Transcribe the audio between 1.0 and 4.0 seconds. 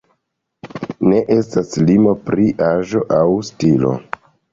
Ne estas limo pri aĝo aŭ stilo.